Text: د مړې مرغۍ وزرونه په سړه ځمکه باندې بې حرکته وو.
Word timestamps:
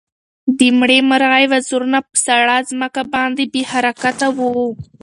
د 0.57 0.59
مړې 0.79 0.99
مرغۍ 1.09 1.45
وزرونه 1.53 1.99
په 2.07 2.15
سړه 2.25 2.55
ځمکه 2.69 3.01
باندې 3.13 3.43
بې 3.51 3.61
حرکته 3.71 4.27
وو. 4.37 4.55